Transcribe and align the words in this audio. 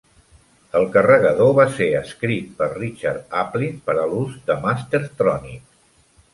El 0.79 0.87
carregador 0.95 1.51
va 1.59 1.65
ser 1.75 1.89
escrit 1.99 2.49
per 2.63 2.71
Richard 2.73 3.37
Aplin 3.43 3.79
per 3.91 3.99
a 4.07 4.09
l'ús 4.15 4.35
de 4.51 4.59
Mastertronic. 4.67 5.73